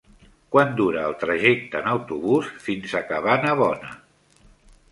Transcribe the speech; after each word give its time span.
Quant 0.53 0.71
dura 0.79 1.03
el 1.09 1.13
trajecte 1.23 1.77
en 1.85 1.91
autobús 1.91 2.49
fins 2.69 2.97
a 3.01 3.05
Cabanabona? 3.13 3.95